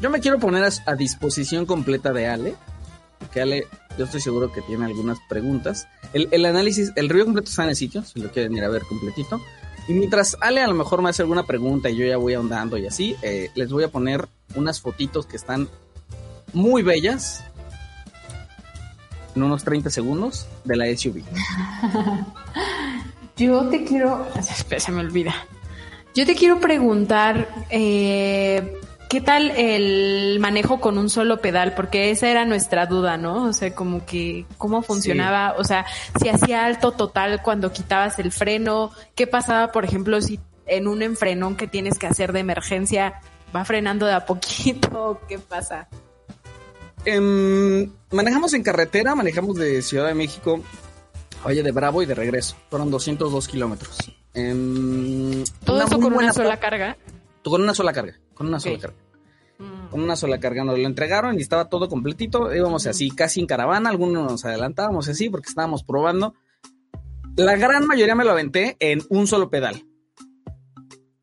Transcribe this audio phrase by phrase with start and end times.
[0.00, 2.54] yo me quiero poner a, disposición completa de Ale,
[3.18, 3.66] porque Ale,
[3.98, 5.88] yo estoy seguro que tiene algunas preguntas.
[6.12, 8.68] El, el análisis, el río completo está en el sitio, si lo quieren ir a
[8.68, 9.40] ver completito.
[9.88, 12.76] Y mientras Ale a lo mejor me hace alguna pregunta y yo ya voy ahondando
[12.76, 15.68] y así, eh, les voy a poner unas fotitos que están
[16.52, 17.44] muy bellas
[19.34, 21.22] en unos 30 segundos de la SUV.
[23.36, 24.26] yo te quiero,
[24.78, 25.34] se me olvida.
[26.14, 31.74] Yo te quiero preguntar, eh, ¿qué tal el manejo con un solo pedal?
[31.74, 33.44] Porque esa era nuestra duda, ¿no?
[33.44, 35.54] O sea, como que, ¿cómo funcionaba?
[35.58, 35.86] O sea,
[36.20, 41.02] si hacía alto total cuando quitabas el freno, ¿qué pasaba, por ejemplo, si en un
[41.02, 43.20] enfrenón que tienes que hacer de emergencia
[43.54, 45.20] va frenando de a poquito?
[45.28, 45.88] ¿Qué pasa?
[47.04, 50.60] Em, manejamos en carretera, manejamos de Ciudad de México
[51.46, 52.56] Oye, de Bravo y de regreso.
[52.70, 53.98] Fueron 202 kilómetros.
[54.34, 56.96] Em, ¿Todo eso con una sola carga?
[57.44, 58.96] Con una sola carga, con una sola carga.
[59.58, 59.88] Mm.
[59.90, 62.54] Con una sola carga nos lo entregaron y estaba todo completito.
[62.54, 63.90] Íbamos así, casi en caravana.
[63.90, 66.34] Algunos nos adelantábamos así porque estábamos probando.
[67.36, 69.84] La gran mayoría me lo aventé en un solo pedal.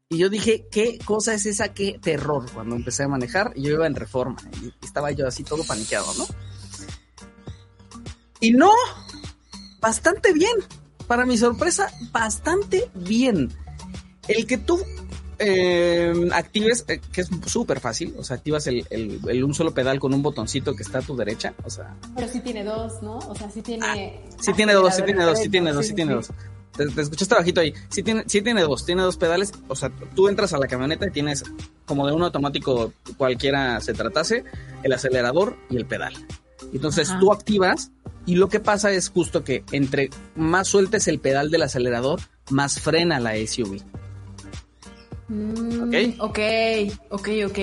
[0.09, 1.73] Y yo dije, ¿qué cosa es esa?
[1.73, 2.45] Qué terror.
[2.51, 6.25] Cuando empecé a manejar, yo iba en reforma y estaba yo así todo paniqueado, ¿no?
[8.39, 8.71] Y no,
[9.79, 10.55] bastante bien.
[11.07, 13.49] Para mi sorpresa, bastante bien.
[14.27, 14.79] El que tú
[15.43, 19.99] eh, actives, eh, que es súper fácil, o sea, activas el, el, un solo pedal
[19.99, 21.95] con un botoncito que está a tu derecha, o sea...
[22.15, 23.17] Pero sí tiene dos, ¿no?
[23.17, 23.85] O sea, sí tiene...
[23.85, 23.95] Ah,
[24.39, 26.31] sí tiene dos, sí tiene dos, sí tiene dos, sí tiene dos.
[26.75, 27.73] Te, escuchaste bajito ahí.
[27.89, 29.51] Sí tiene, sí tiene dos, tiene dos pedales.
[29.67, 31.43] O sea, tú entras a la camioneta y tienes
[31.85, 34.43] como de un automático cualquiera se tratase,
[34.81, 36.13] el acelerador y el pedal.
[36.73, 37.91] Entonces tú activas
[38.25, 42.19] y lo que pasa es justo que entre más sueltes el pedal del acelerador,
[42.49, 43.81] más frena la SUV.
[45.33, 46.19] Mm, ¿Ok?
[46.19, 46.39] Ok,
[47.09, 47.59] ok, ok.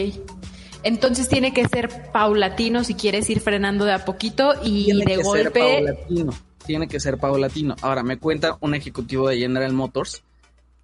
[0.82, 5.16] Entonces tiene que ser paulatino si quieres ir frenando de a poquito y tiene de
[5.16, 5.60] que golpe.
[5.60, 6.32] Ser paulatino.
[6.66, 7.76] Tiene que ser paulatino.
[7.82, 10.22] Ahora, me cuenta un ejecutivo de General Motors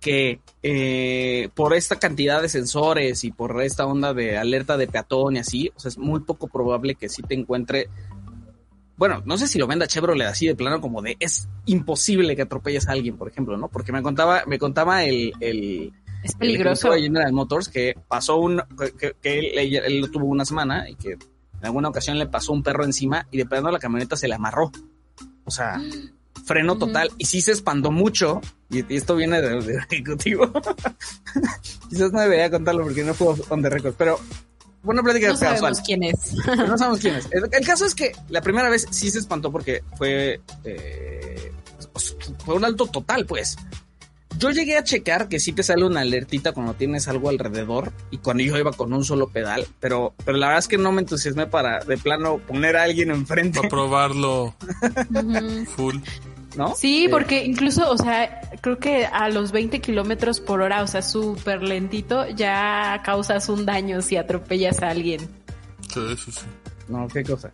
[0.01, 5.37] que eh, por esta cantidad de sensores y por esta onda de alerta de peatón
[5.37, 7.89] y así, o sea, es muy poco probable que sí te encuentre
[8.99, 12.43] bueno, no sé si lo venda Chevrolet así de plano como de es imposible que
[12.43, 13.69] atropelles a alguien, por ejemplo, ¿no?
[13.69, 15.93] Porque me contaba, me contaba el, el
[16.27, 16.93] es peligroso.
[16.93, 18.63] El General Motors que pasó un,
[18.99, 22.85] que, él, lo tuvo una semana y que en alguna ocasión le pasó un perro
[22.85, 24.71] encima y de plano la camioneta se le amarró.
[25.45, 25.81] O sea,
[26.45, 30.53] freno total y sí se espantó mucho y, esto viene del ejecutivo.
[31.89, 34.19] Quizás no debería contarlo porque no fue on the record, pero
[34.87, 36.33] bueno, plática no sabemos quién es.
[36.47, 37.29] no sabemos quién es.
[37.33, 41.53] El, caso es que la primera vez sí se espantó porque fue, eh,
[42.45, 43.57] fue un alto total, pues.
[44.39, 48.19] Yo llegué a checar que sí te sale una alertita cuando tienes algo alrededor y
[48.19, 51.01] cuando yo iba con un solo pedal, pero, pero la verdad es que no me
[51.01, 53.59] entusiasmé para de plano poner a alguien enfrente.
[53.59, 54.55] Para probarlo
[55.77, 55.97] full.
[56.57, 56.75] ¿no?
[56.75, 61.03] Sí, porque incluso, o sea, creo que a los 20 kilómetros por hora, o sea,
[61.03, 65.21] súper lentito, ya causas un daño si atropellas a alguien.
[65.93, 66.47] Sí, sí, sí.
[66.89, 67.51] No, qué cosa.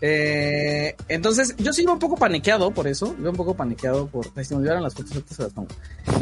[0.00, 3.16] Eh, entonces, yo sigo un poco paniqueado por eso.
[3.22, 4.26] Yo un poco paniqueado por.
[4.44, 5.68] Si me olvidaron las fotos, se las pongo.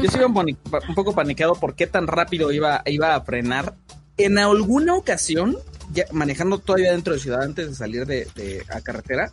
[0.03, 3.75] Yo sigo un, poco paniqueado por qué tan rápido iba, iba a frenar.
[4.19, 5.57] En alguna ocasión,
[5.93, 9.33] ya manejando todavía dentro de ciudad antes de salir de, de a carretera,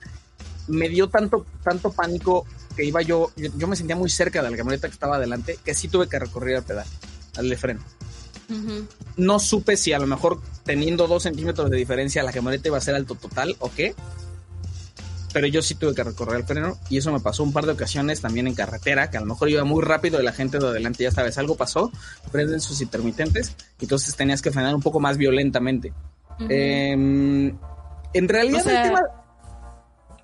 [0.70, 2.46] me dio tanto, tanto pánico
[2.76, 5.74] que iba yo, yo, me sentía muy cerca de la camioneta que estaba adelante, que
[5.74, 6.86] sí tuve que recorrer al pedal,
[7.36, 7.82] al de freno.
[9.18, 12.82] No supe si a lo mejor teniendo dos centímetros de diferencia la camioneta iba a
[12.82, 13.94] ser alto total o qué,
[15.34, 17.74] pero yo sí tuve que recorrer el freno y eso me pasó un par de
[17.74, 20.68] ocasiones también en carretera, que a lo mejor iba muy rápido y la gente de
[20.68, 21.92] adelante ya sabes, algo pasó,
[22.32, 25.94] prenden sus intermitentes y entonces tenías que frenar un poco más violentamente.
[26.48, 27.58] Em,
[28.14, 29.02] en realidad el tema...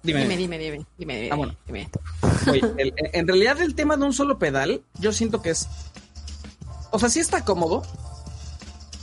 [0.04, 1.56] Dime, dime, dime, dime, dime, ah, bueno.
[1.66, 5.68] en realidad el tema de un solo pedal, yo siento que es...
[6.92, 7.82] O sea, sí está cómodo,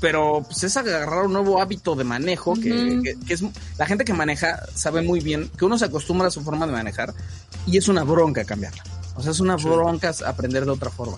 [0.02, 3.44] pero pues es agarrar un nuevo hábito de manejo que, es
[3.78, 6.72] la gente que maneja sabe muy bien que uno se acostumbra a su forma de
[6.72, 7.15] manejar
[7.66, 8.82] y es una bronca cambiarla.
[9.15, 11.16] O sea, es una bronca aprender de otra forma.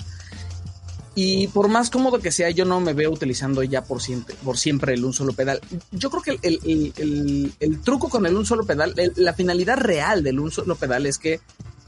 [1.15, 4.59] Y por más cómodo que sea, yo no me veo utilizando ya por siempre, por
[4.59, 5.63] siempre el un solo pedal.
[5.91, 10.53] Yo creo que el, truco con el un solo pedal, la finalidad real del un
[10.53, 11.41] solo pedal es que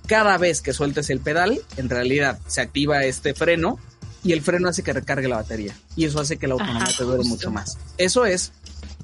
[0.06, 3.79] cada vez que sueltes el pedal, en realidad se activa este freno
[4.26, 5.76] y el freno hace que recargue la batería.
[5.94, 7.78] Y eso hace que la autonomía te dure mucho más.
[7.96, 8.52] Eso es,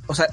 [0.07, 0.27] o sea,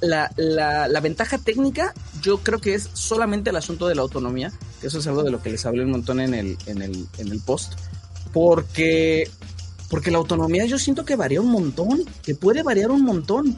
[0.00, 1.92] la, ventaja técnica
[2.22, 5.30] yo creo que es solamente el asunto de la autonomía, que eso es algo de
[5.30, 7.74] lo que les hablé un montón en el, en el, en el post
[8.34, 9.30] porque,
[9.88, 13.56] porque la autonomía yo siento que varía un montón, que puede variar un montón.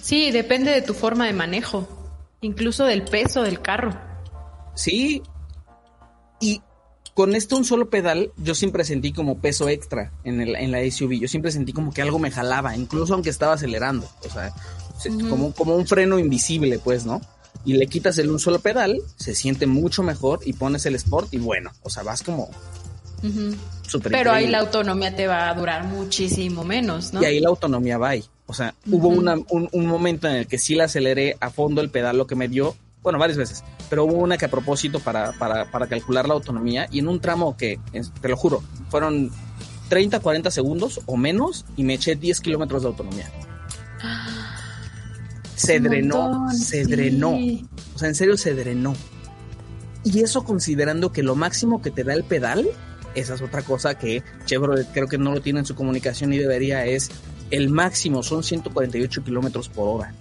[0.00, 1.86] Sí, depende de tu forma de manejo,
[2.40, 3.94] incluso del peso del carro.
[4.74, 5.22] Sí.
[6.40, 6.62] Y
[7.16, 10.80] con esto un solo pedal, yo siempre sentí como peso extra en, el, en la
[10.90, 11.14] SUV.
[11.14, 14.06] Yo siempre sentí como que algo me jalaba, incluso aunque estaba acelerando.
[14.26, 14.52] O sea,
[15.26, 17.22] como, como un freno invisible, pues, ¿no?
[17.64, 21.32] Y le quitas el un solo pedal, se siente mucho mejor y pones el sport
[21.32, 22.50] y bueno, o sea, vas como
[24.02, 27.22] Pero ahí la autonomía te va a durar muchísimo menos, ¿no?
[27.22, 28.24] Y ahí la autonomía va ahí.
[28.44, 31.80] O sea, hubo una, un, un, momento en el que sí le aceleré a fondo
[31.80, 32.76] el pedal, lo que me dio
[33.06, 36.88] bueno, varias veces, pero hubo una que a propósito para, para, para calcular la autonomía
[36.90, 37.78] y en un tramo que,
[38.20, 39.30] te lo juro, fueron
[39.88, 43.30] 30, 40 segundos o menos y me eché 10 kilómetros de autonomía.
[45.54, 47.36] Se drenó, se drenó.
[47.94, 48.94] O sea, en serio se drenó.
[50.04, 52.68] Y eso considerando que lo máximo que te da el pedal,
[53.14, 56.38] esa es otra cosa que Chevrolet creo que no lo tiene en su comunicación y
[56.38, 57.10] debería, es
[57.50, 60.14] el máximo son 148 kilómetros por hora.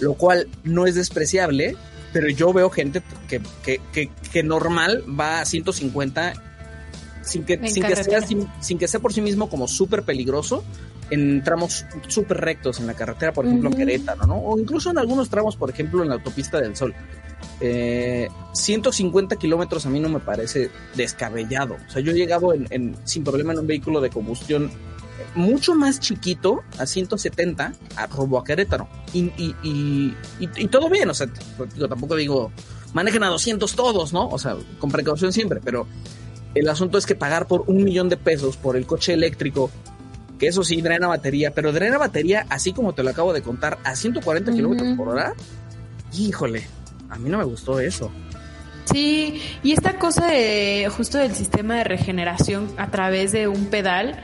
[0.00, 1.76] Lo cual no es despreciable,
[2.12, 6.34] pero yo veo gente que, que, que, que normal va a 150
[7.22, 8.20] sin que, sin que, sea,
[8.60, 10.64] sin, que sea por sí mismo como súper peligroso
[11.10, 14.36] en tramos súper rectos en la carretera, por ejemplo, en Querétaro, ¿no?
[14.36, 16.94] O incluso en algunos tramos, por ejemplo, en la autopista del Sol.
[17.60, 21.76] Eh, 150 kilómetros a mí no me parece descabellado.
[21.86, 24.70] O sea, yo he llegado en, en, sin problema en un vehículo de combustión
[25.34, 28.88] mucho más chiquito, a 170, a robo a Querétaro.
[29.12, 31.28] Y, y, y, y, todo bien, o sea,
[31.76, 32.52] yo tampoco digo,
[32.92, 34.28] manejen a 200 todos, ¿no?
[34.28, 35.86] O sea, con precaución siempre, pero
[36.54, 39.70] el asunto es que pagar por un millón de pesos por el coche eléctrico,
[40.38, 43.78] que eso sí drena batería, pero drena batería, así como te lo acabo de contar,
[43.84, 45.34] a 140 kilómetros por hora,
[46.16, 46.66] híjole,
[47.08, 48.10] a mí no me gustó eso.
[48.84, 54.20] Sí, y esta cosa de justo del sistema de regeneración a través de un pedal,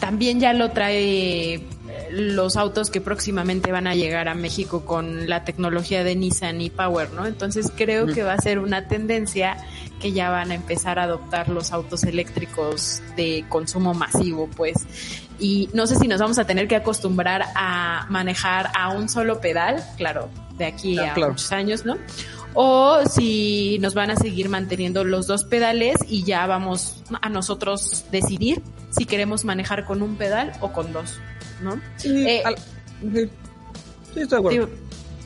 [0.00, 1.62] también ya lo trae eh,
[2.10, 6.70] los autos que próximamente van a llegar a México con la tecnología de Nissan y
[6.70, 7.26] Power, ¿no?
[7.26, 9.56] Entonces creo que va a ser una tendencia
[10.00, 14.76] que ya van a empezar a adoptar los autos eléctricos de consumo masivo, pues.
[15.38, 19.40] Y no sé si nos vamos a tener que acostumbrar a manejar a un solo
[19.40, 21.96] pedal, claro, de aquí ah, a muchos años, ¿no?
[22.58, 28.06] o si nos van a seguir manteniendo los dos pedales y ya vamos a nosotros
[28.10, 28.62] decidir
[28.96, 31.18] si queremos manejar con un pedal o con dos,
[31.62, 31.80] ¿no?
[31.96, 32.42] Sí, eh,
[33.12, 34.68] sí estoy de acuerdo.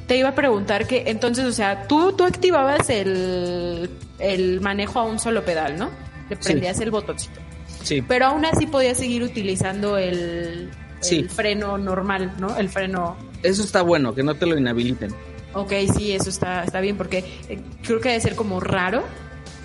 [0.07, 3.89] Te, iba a preguntar que entonces, o sea, tú, tú activabas el,
[4.19, 5.91] el manejo a un solo pedal, ¿no?
[6.29, 7.41] Le prendías el botoncito.
[7.83, 8.03] Sí.
[8.03, 10.71] Pero aún así podías seguir utilizando el,
[11.09, 12.57] el freno normal, ¿no?
[12.57, 13.17] El freno.
[13.43, 15.15] Eso está bueno, que no te lo inhabiliten.
[15.55, 19.05] Ok, sí, eso está, está bien, porque eh, creo que debe ser como raro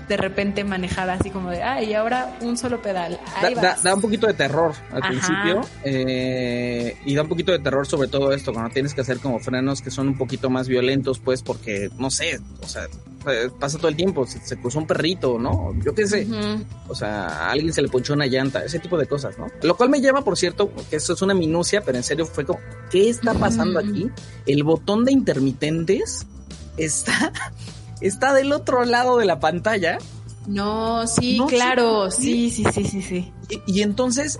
[0.07, 3.19] de repente manejar así como de, ay, y ahora un solo pedal.
[3.41, 7.87] Da, da, un poquito de terror al principio eh, y da un poquito de terror
[7.87, 11.19] sobre todo esto, cuando tienes que hacer como frenos que son un poquito más violentos,
[11.19, 12.87] pues porque, no sé, o sea,
[13.27, 15.73] eh, pasa todo el tiempo, se, cruzó un perrito, ¿no?
[15.83, 16.27] Yo qué sé,
[16.87, 19.47] o sea, a alguien se le ponchó una llanta, ese tipo de cosas, ¿no?
[19.63, 22.45] Lo cual me lleva, por cierto, que eso es una minucia, pero en serio fue
[22.45, 22.59] como,
[22.91, 24.09] ¿qué está pasando aquí?
[24.45, 26.27] El botón de intermitentes
[26.77, 27.31] está
[28.01, 29.97] está del otro lado de la pantalla.
[30.47, 33.33] No, sí, claro, sí, sí, sí, sí, sí.
[33.65, 34.39] Y, entonces,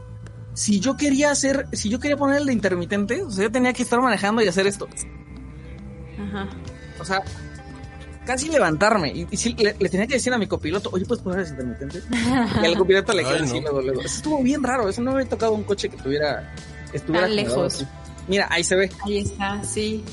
[0.54, 3.74] si yo quería hacer, si yo quería poner el de intermitente, o sea, yo tenía
[3.74, 4.88] que estar manejando y hacer esto.
[6.19, 6.48] Ajá.
[7.00, 7.24] O sea,
[8.26, 9.09] casi levantarme.
[9.09, 12.02] Y, le, tenía que decir a mi copiloto, oye, ¿puedes poner el intermitente?
[12.62, 14.02] y al copiloto le quedé así luego, luego.
[14.02, 16.54] Eso estuvo bien raro, eso no me había tocado un coche que tuviera,
[16.94, 17.85] estuviera tan lejos.
[18.28, 18.92] Mira, ahí se ve.
[19.06, 20.04] Ahí está, sí.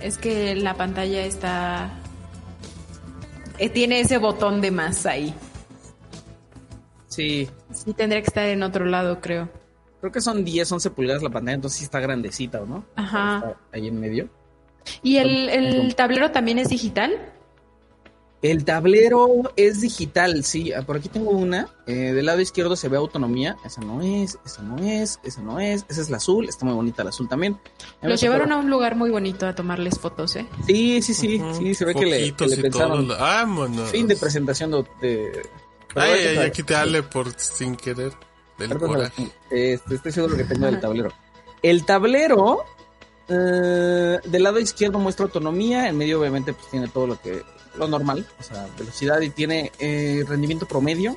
[0.00, 2.01] Es que la pantalla está
[3.68, 5.34] tiene ese botón de más ahí.
[7.08, 7.48] Sí.
[7.72, 9.48] Sí, tendría que estar en otro lado, creo.
[10.00, 12.84] Creo que son 10, 11 pulgadas la pantalla, entonces sí está grandecita, ¿no?
[12.96, 13.54] Ajá.
[13.72, 14.28] ahí en medio.
[15.02, 17.32] ¿Y el, el tablero también es digital?
[18.42, 20.72] El tablero es digital, sí.
[20.84, 21.68] Por aquí tengo una.
[21.86, 23.56] Eh, del lado izquierdo se ve autonomía.
[23.64, 25.86] Esa no es, esa no es, esa no es.
[25.88, 26.48] Esa es la azul.
[26.48, 27.60] Está muy bonita la azul también.
[28.02, 30.46] Los llevaron a un lugar muy bonito a tomarles fotos, ¿eh?
[30.66, 31.40] Sí, sí, sí.
[31.56, 33.08] Sí, se ve que le, que le pensaron.
[33.86, 35.48] Fin de presentación de.
[35.94, 38.12] Ay, ay, quítale por sin querer.
[38.58, 38.72] Del
[39.50, 41.12] este, estoy seguro que tengo el tablero.
[41.62, 42.64] El tablero
[43.28, 47.42] eh, del lado izquierdo muestra autonomía, en medio obviamente pues tiene todo lo que
[47.76, 51.16] lo normal, o sea, velocidad y tiene eh, rendimiento promedio.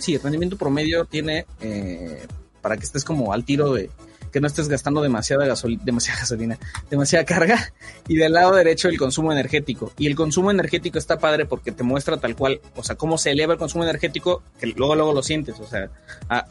[0.00, 2.26] Sí, rendimiento promedio tiene eh,
[2.60, 3.88] para que estés como al tiro de
[4.36, 6.58] que no estés gastando demasiada gasolina, demasiada gasolina,
[6.90, 7.72] demasiada carga.
[8.06, 9.94] Y del lado derecho el consumo energético.
[9.96, 13.30] Y el consumo energético está padre porque te muestra tal cual, o sea, cómo se
[13.30, 15.88] eleva el consumo energético, que luego luego lo sientes, o sea,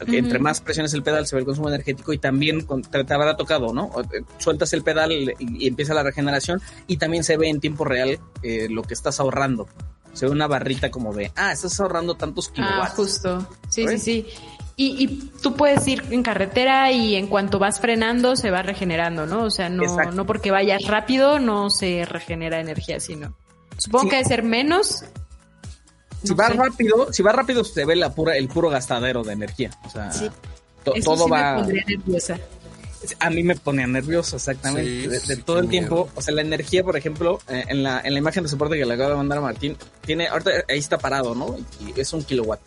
[0.08, 3.72] entre más presiones el pedal se ve el consumo energético y también te, habrá tocado,
[3.72, 3.92] ¿no?
[4.12, 8.18] Eh, sueltas el pedal y, empieza la regeneración y también se ve en tiempo real
[8.42, 9.68] eh, lo que estás ahorrando
[10.12, 12.90] se ve una barrita como de, ah, estás ahorrando tantos ah, kilowatts.
[12.90, 13.48] Ah, justo.
[13.68, 14.26] Sí, sí, sí.
[14.78, 15.06] Y, y,
[15.42, 19.44] tú puedes ir en carretera y en cuanto vas frenando se va regenerando, ¿no?
[19.44, 23.34] O sea, no, no porque vayas rápido no se regenera energía, sino.
[23.78, 25.04] Supongo que debe ser menos.
[26.22, 29.70] Si vas rápido, si va rápido se ve la pura, el puro gastadero de energía.
[29.86, 30.10] O sea,
[31.02, 31.62] todo va.
[31.62, 32.38] nerviosa.
[33.20, 35.08] A mí me ponía nervioso, exactamente.
[35.08, 36.10] de, todo el tiempo.
[36.14, 38.84] O sea, la energía, por ejemplo, eh, en, la, en la imagen de soporte que
[38.84, 41.56] le acabo de mandar a Martín, tiene, ahorita ahí está parado, ¿no?
[41.80, 42.60] Y es un kilowatt.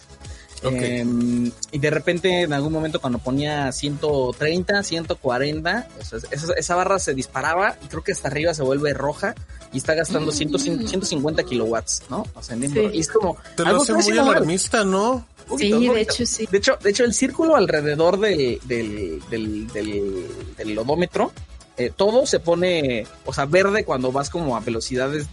[0.63, 5.87] Em, y de repente, en algún momento, cuando ponía 130, 140,
[6.57, 9.35] esa, barra se disparaba y creo que hasta arriba se vuelve roja
[9.71, 11.45] y está gastando 150 mm.
[11.45, 12.25] kilowatts, ¿no?
[12.33, 13.37] O sea, y es como.
[13.55, 15.25] Te lo hace muy alarmista, ¿no?
[15.57, 16.47] sí, de hecho, sí.
[16.51, 21.31] De hecho, de hecho, el círculo alrededor del, del, del, del, del odómetro
[21.79, 25.27] eh, todo se pone, o sea, verde cuando vas como a velocidades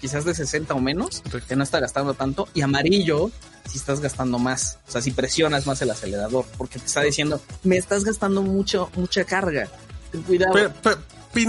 [0.00, 3.30] quizás de 60 o menos, que no está gastando tanto, y amarillo
[3.68, 7.40] si estás gastando más, o sea, si presionas más el acelerador, porque te está diciendo,
[7.62, 9.68] me estás gastando mucho, mucha carga,
[10.10, 10.52] ten cuidado.
[10.82, 10.98] Pero,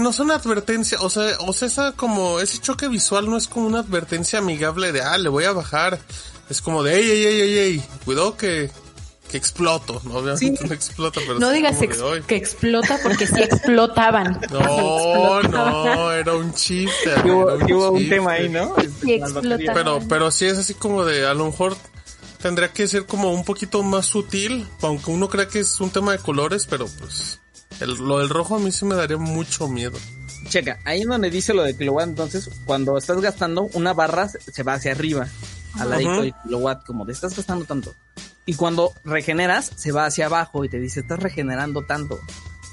[0.02, 3.48] no es una advertencia, o sea, o sea, esa como, ese choque visual no es
[3.48, 5.98] como una advertencia amigable de, ah, le voy a bajar,
[6.48, 8.70] es como de, ey, ey, ey, ey, ey, cuidado que
[9.34, 10.18] que exploto, ¿no?
[10.18, 11.78] Obviamente no explota, pero No digas
[12.26, 14.40] que explota porque sí explotaban.
[14.50, 17.10] No, no, era un chiste.
[17.24, 18.76] Hubo, un, tema ahí, ¿no?
[19.02, 19.20] Sí,
[19.74, 21.76] pero, pero sí es así como de, a lo mejor
[22.44, 26.12] tendría que ser como un poquito más sutil, aunque uno crea que es un tema
[26.12, 27.40] de colores, pero pues
[27.80, 29.96] lo del rojo a mí sí me daría mucho miedo.
[30.50, 34.74] Checa, ahí donde dice lo de kilowatt, entonces cuando estás gastando una barra se va
[34.74, 35.26] hacia arriba,
[35.78, 37.94] al ladito del kilowatt, como de estás gastando tanto.
[38.44, 42.20] Y cuando regeneras, se va hacia abajo y te dice, estás regenerando tanto.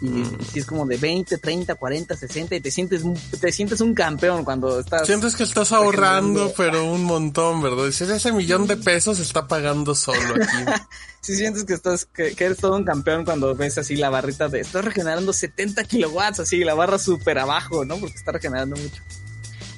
[0.02, 0.38] Y, mm.
[0.56, 3.04] es como de 20, 30, 40, 60 y te sientes,
[3.40, 5.06] te sientes un campeón cuando estás...
[5.06, 7.86] Sientes que estás ahorrando, pero un montón, ¿verdad?
[7.86, 10.82] Dices, ese millón de pesos está pagando solo aquí.
[11.22, 14.62] sí sientes que estás, que, eres todo un campeón cuando ves así la barrita de,
[14.62, 17.98] estás regenerando 70 kilowatts, así, la barra súper abajo, ¿no?
[17.98, 19.02] Porque está regenerando mucho.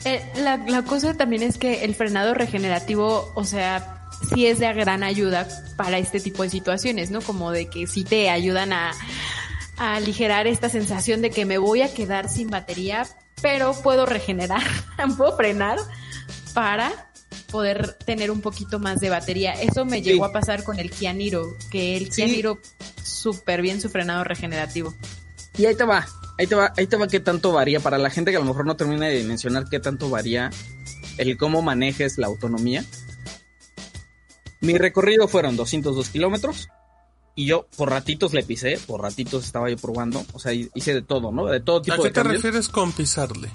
[0.05, 4.71] Eh, la, la cosa también es que el frenado regenerativo, o sea, sí es de
[4.73, 7.21] gran ayuda para este tipo de situaciones, ¿no?
[7.21, 8.91] Como de que sí te ayudan a,
[9.77, 13.07] aligerar esta sensación de que me voy a quedar sin batería,
[13.41, 14.63] pero puedo regenerar,
[15.17, 15.77] puedo frenar
[16.53, 17.11] para
[17.49, 19.53] poder tener un poquito más de batería.
[19.53, 22.59] Eso me llegó a pasar con el Kia Niro, que el Kia Niro
[23.03, 24.93] súper bien su frenado regenerativo.
[25.57, 26.05] Y ahí te va,
[26.39, 28.45] ahí te va, ahí te va qué tanto varía para la gente que a lo
[28.45, 30.49] mejor no termina de mencionar qué tanto varía
[31.17, 32.83] el cómo manejes la autonomía.
[34.61, 36.69] Mi recorrido fueron 202 kilómetros
[37.35, 41.01] y yo por ratitos le pisé, por ratitos estaba yo probando, o sea, hice de
[41.01, 41.45] todo, ¿no?
[41.47, 43.49] De todo tipo de ¿A qué te refieres con pisarle?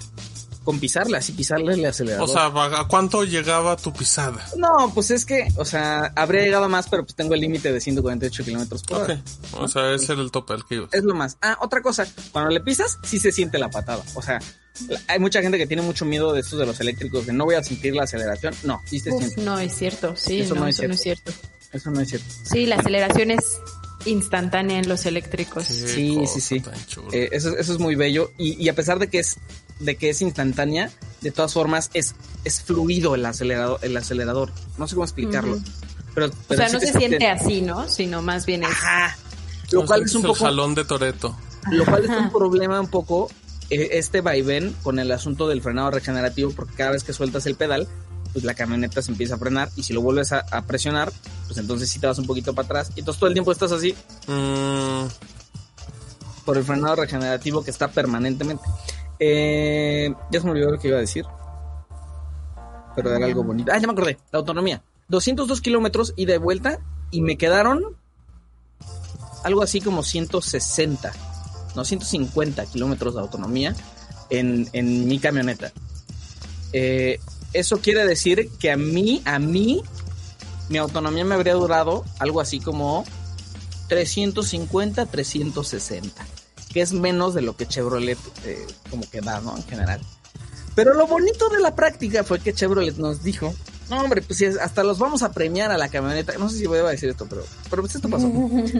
[0.63, 2.29] Con pisarle, así pisarle el acelerador.
[2.29, 4.45] O sea, ¿a cuánto llegaba tu pisada?
[4.57, 7.79] No, pues es que, o sea, habría llegado más, pero pues tengo el límite de
[7.79, 9.21] 148 kilómetros por hora.
[9.53, 10.93] O sea, ese era el tope del que ibas.
[10.93, 11.37] Es lo más.
[11.41, 14.03] Ah, otra cosa, cuando le pisas, sí se siente la patada.
[14.15, 14.39] O sea,
[15.07, 17.55] hay mucha gente que tiene mucho miedo de estos de los eléctricos, de no voy
[17.55, 18.53] a sentir la aceleración.
[18.63, 19.41] No, sí se siente.
[19.41, 21.31] No es cierto, sí, eso no, es, cierto.
[21.71, 22.27] Eso no es cierto.
[22.43, 23.59] Sí, la aceleración es
[24.05, 25.65] instantánea en los eléctricos.
[25.65, 26.63] Sí, sí, sí.
[27.11, 28.31] Eh, eso, eso, es muy bello.
[28.37, 29.37] Y, y, a pesar de que es
[29.79, 34.51] de que es instantánea, de todas formas es, es fluido el acelerador, el acelerador.
[34.77, 35.59] No sé cómo explicarlo.
[36.13, 37.87] pero, o sea, no se siente así, ¿no?
[37.87, 38.69] Sino más bien es.
[38.69, 39.17] Ajá.
[39.71, 40.35] Lo cual es un poco.
[40.35, 41.37] jalón de Toreto.
[41.71, 43.29] Lo cual es un problema un poco
[43.69, 47.55] eh, este vaivén con el asunto del frenado regenerativo, porque cada vez que sueltas el
[47.55, 47.87] pedal,
[48.33, 51.11] pues la camioneta se empieza a frenar y si lo vuelves a, presionar,
[51.47, 53.71] pues entonces sí te vas un poquito para atrás y entonces todo el tiempo estás
[53.71, 53.95] así.
[54.27, 55.07] Mm.
[56.45, 58.63] Por el frenado regenerativo que está permanentemente.
[59.19, 61.25] Eh, ya se me olvidó lo que iba a decir.
[62.95, 63.71] Pero era algo bonito.
[63.71, 64.17] Ah, ya me acordé.
[64.31, 64.81] La autonomía.
[65.09, 66.79] 202 kilómetros ida y vuelta
[67.11, 67.97] y me quedaron
[69.43, 71.11] algo así como 160
[71.75, 73.75] no, 150 kilómetros de autonomía
[74.29, 74.67] en,
[75.07, 75.71] mi camioneta.
[76.73, 77.19] Eh,
[77.53, 79.81] eso quiere decir que a mí, a mí,
[80.69, 83.05] mi autonomía me habría durado algo así como
[83.87, 86.25] 350, 360,
[86.71, 89.57] que es menos de lo que Chevrolet eh, como que da, ¿no?
[89.57, 90.01] En general.
[90.75, 93.53] Pero lo bonito de la práctica fue que Chevrolet nos dijo
[93.89, 96.37] No, hombre, pues hasta los vamos a premiar a la camioneta.
[96.37, 98.27] No sé si voy a decir esto, pero, pero pues esto pasó.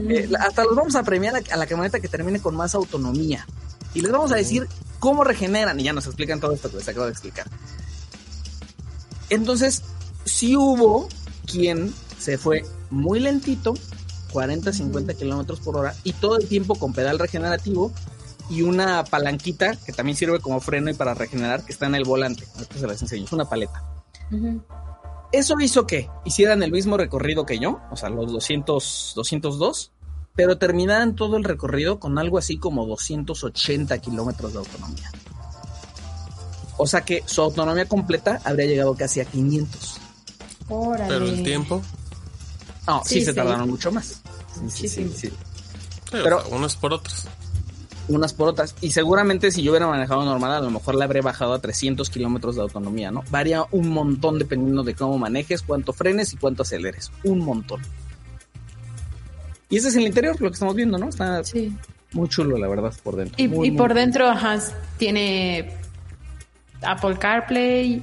[0.09, 3.45] Eh, hasta los vamos a premiar a, la camioneta que termine con más autonomía.
[3.93, 4.67] Y les vamos a decir
[4.99, 5.79] cómo regeneran.
[5.79, 7.47] Y ya nos explican todo esto que les acabo de explicar.
[9.29, 9.83] Entonces,
[10.25, 11.07] sí hubo
[11.45, 13.73] quien se fue muy lentito,
[14.31, 17.91] 40, 50 kilómetros por hora, y todo el tiempo con pedal regenerativo
[18.49, 22.03] y una palanquita que también sirve como freno y para regenerar, que está en el
[22.03, 22.47] volante.
[22.55, 23.83] Ahorita se las enseño, es una paleta.
[25.31, 29.91] Eso hizo que hicieran el mismo recorrido que yo, o sea, los 200, 202,
[30.35, 35.11] pero terminaran todo el recorrido con algo así como 280 kilómetros de autonomía.
[36.81, 39.99] O sea que su autonomía completa habría llegado casi a 500.
[41.09, 41.81] Pero el tiempo.
[42.87, 44.21] No, sí, se tardaron mucho más.
[44.69, 45.29] Sí, sí, sí.
[46.09, 47.27] Pero, unas por otras.
[48.07, 48.75] Unas por otras.
[48.79, 52.09] Y seguramente si yo hubiera manejado normal, a lo mejor le habría bajado a 300
[52.09, 53.25] kilómetros de autonomía, ¿no?
[53.29, 57.11] Varía un montón dependiendo de cómo manejes, cuánto frenes y cuánto aceleres.
[57.25, 57.81] Un montón.
[59.69, 61.09] Y ese es el interior, lo que estamos viendo, ¿no?
[61.09, 61.41] Está
[62.13, 63.35] muy chulo, la verdad, por dentro.
[63.37, 64.59] Y, por dentro, ajá,
[64.97, 65.78] tiene
[66.81, 68.01] Apple CarPlay.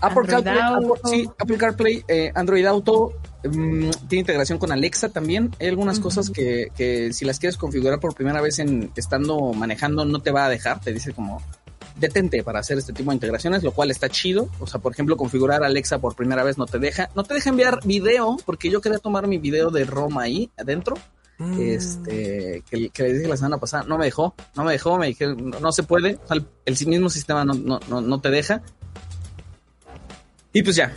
[0.00, 0.60] Apple CarPlay,
[1.04, 3.12] sí, Apple CarPlay, eh, Android Auto,
[3.44, 5.50] mm, tiene integración con Alexa también.
[5.60, 10.06] Hay algunas cosas que, que, si las quieres configurar por primera vez en estando manejando
[10.06, 11.42] no te va a dejar, te dice como
[12.00, 14.48] detente para hacer este tipo de integraciones, lo cual está chido.
[14.58, 17.50] O sea, por ejemplo, configurar Alexa por primera vez no te deja, no te deja
[17.50, 20.96] enviar video, porque yo quería tomar mi video de Roma ahí adentro.
[21.40, 21.58] Mm.
[21.58, 25.06] Este, que, que, le dije la semana pasada, no me dejó, no me dejó, me
[25.06, 28.62] dije, no, se puede, el, el, mismo sistema no, no, no, no te deja.
[30.52, 30.94] Y pues ya.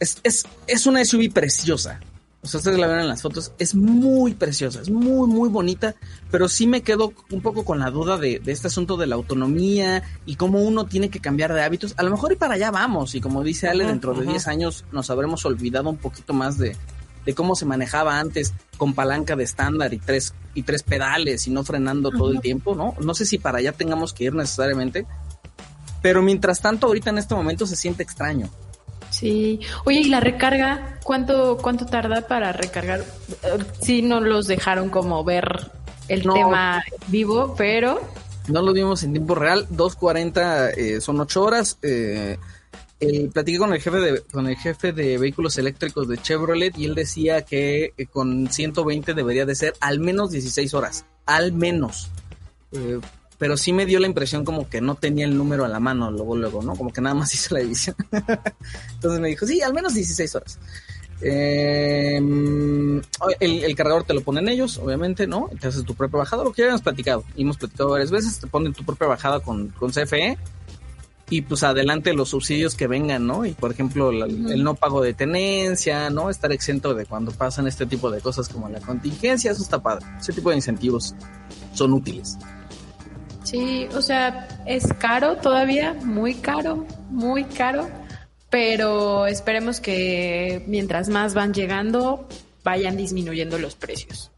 [0.00, 2.00] Es, es, es una SUV preciosa.
[2.42, 3.52] O sea, ustedes la ven en las fotos.
[3.58, 5.94] Es muy preciosa, es muy, muy bonita.
[6.32, 9.14] Pero sí me quedo un poco con la duda de, de, este asunto de la
[9.14, 11.94] autonomía y cómo uno tiene que cambiar de hábitos.
[11.98, 13.14] A lo mejor y para allá vamos.
[13.14, 16.76] Y como dice Ale, dentro de 10 años nos habremos olvidado un poquito más de,
[17.26, 21.50] de cómo se manejaba antes con palanca de estándar y tres, y tres pedales y
[21.50, 22.94] no frenando todo el tiempo, ¿no?
[23.00, 25.06] No sé si para allá tengamos que ir necesariamente,
[26.00, 28.48] pero mientras tanto, ahorita en este momento se siente extraño.
[29.10, 29.60] Sí.
[29.84, 30.98] Oye, ¿y la recarga?
[31.02, 33.04] ¿Cuánto, cuánto tarda para recargar?
[33.80, 35.70] Sí, no los dejaron como ver
[36.08, 38.00] el tema vivo, pero...
[38.48, 39.66] No lo vimos en tiempo real.
[39.70, 41.78] 2.40 eh, son 8 horas.
[41.82, 42.38] Eh,
[43.32, 46.94] platiqué con el jefe de con el jefe de vehículos eléctricos de Chevrolet y él
[46.94, 51.04] decía que con 120 debería de ser al menos 16 horas.
[51.26, 52.10] Al menos.
[52.72, 53.00] Eh,
[53.38, 56.10] pero sí me dio la impresión como que no tenía el número a la mano
[56.10, 56.74] luego, luego, ¿no?
[56.74, 57.96] Como que nada más hizo la división.
[58.94, 60.58] Entonces me dijo, sí, al menos 16 horas.
[61.20, 63.00] Em,
[63.40, 65.50] el, cargador te lo ponen ellos, obviamente, ¿no?
[65.60, 67.24] Te haces tu propia bajada, lo que ya hemos platicado.
[67.34, 70.38] Y hemos platicado varias veces, te ponen tu propia bajada con, con CFE
[71.28, 73.44] y pues adelante los subsidios que vengan, ¿no?
[73.44, 76.30] Y por ejemplo, el no pago de tenencia, ¿no?
[76.30, 80.06] Estar exento de cuando pasan este tipo de cosas como la contingencia, eso está padre.
[80.20, 81.14] Ese tipo de incentivos
[81.72, 82.38] son útiles.
[83.42, 87.88] Sí, o sea, es caro todavía, muy caro, muy caro,
[88.50, 92.26] pero esperemos que mientras más van llegando,
[92.64, 94.32] vayan disminuyendo los precios.